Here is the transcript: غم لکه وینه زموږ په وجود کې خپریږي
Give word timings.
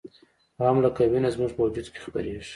غم 0.63 0.77
لکه 0.85 1.01
وینه 1.11 1.29
زموږ 1.35 1.51
په 1.55 1.61
وجود 1.65 1.87
کې 1.93 1.99
خپریږي 2.05 2.43